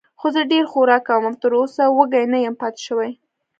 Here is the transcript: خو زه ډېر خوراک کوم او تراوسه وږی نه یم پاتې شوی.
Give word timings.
خو 0.19 0.27
زه 0.35 0.41
ډېر 0.51 0.65
خوراک 0.71 1.03
کوم 1.07 1.23
او 1.29 1.35
تراوسه 1.41 1.83
وږی 1.89 2.23
نه 2.33 2.37
یم 2.45 2.55
پاتې 2.61 2.81
شوی. 2.87 3.11